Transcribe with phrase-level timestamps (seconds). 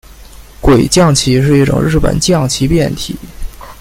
[0.59, 3.15] 鬼将棋是一种日本将棋变体。